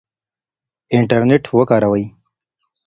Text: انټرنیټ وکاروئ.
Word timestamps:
انټرنیټ 0.95 1.43
وکاروئ. 1.57 2.05